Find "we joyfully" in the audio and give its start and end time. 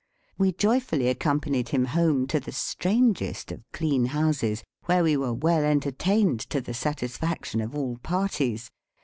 0.35-1.09